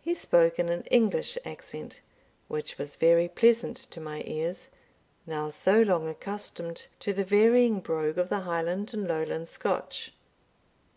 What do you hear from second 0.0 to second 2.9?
He spoke in an English accent, which